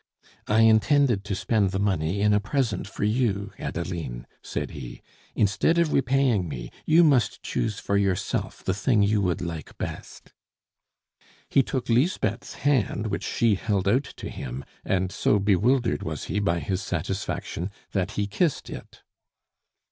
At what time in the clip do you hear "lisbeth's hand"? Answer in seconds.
11.87-13.05